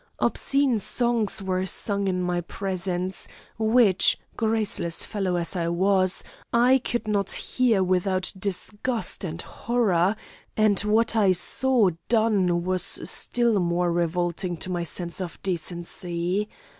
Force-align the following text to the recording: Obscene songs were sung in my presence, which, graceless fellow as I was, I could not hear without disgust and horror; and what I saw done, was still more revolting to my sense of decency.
Obscene 0.17 0.79
songs 0.79 1.43
were 1.43 1.63
sung 1.67 2.07
in 2.07 2.23
my 2.23 2.41
presence, 2.41 3.27
which, 3.59 4.17
graceless 4.35 5.05
fellow 5.05 5.35
as 5.35 5.55
I 5.55 5.67
was, 5.67 6.23
I 6.51 6.79
could 6.79 7.07
not 7.07 7.29
hear 7.29 7.83
without 7.83 8.33
disgust 8.35 9.23
and 9.23 9.39
horror; 9.43 10.15
and 10.57 10.79
what 10.79 11.15
I 11.15 11.33
saw 11.33 11.91
done, 12.09 12.63
was 12.63 12.81
still 13.07 13.59
more 13.59 13.91
revolting 13.91 14.57
to 14.61 14.71
my 14.71 14.81
sense 14.81 15.21
of 15.21 15.39
decency. 15.43 16.49